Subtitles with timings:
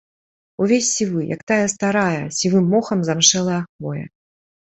[0.63, 4.05] Увесь сівы, як тая старая, сівым мохам замшэлая хвоя.